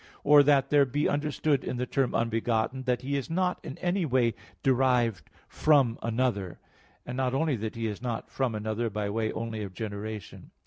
Or 0.23 0.41
that 0.41 0.71
there 0.71 0.83
be 0.83 1.07
understood 1.07 1.63
in 1.63 1.77
the 1.77 1.85
term 1.85 2.15
"unbegotten" 2.15 2.85
that 2.85 3.03
He 3.03 3.17
is 3.17 3.29
not 3.29 3.59
in 3.63 3.77
any 3.77 4.03
way 4.03 4.33
derived 4.63 5.29
from 5.47 5.99
another; 6.01 6.57
and 7.05 7.15
not 7.15 7.35
only 7.35 7.55
that 7.57 7.75
He 7.75 7.85
is 7.85 8.01
not 8.01 8.31
from 8.31 8.55
another 8.55 8.89
by 8.89 9.11
way 9.11 9.31
only 9.31 9.61
of 9.61 9.75
generation. 9.75 10.49